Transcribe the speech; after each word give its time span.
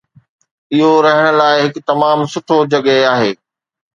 اهو 0.75 0.87
رهڻ 1.05 1.27
لاء 1.39 1.55
هڪ 1.63 1.75
تمام 1.91 2.17
سٺو 2.33 2.57
جڳهه 2.71 3.07
آهي 3.13 3.31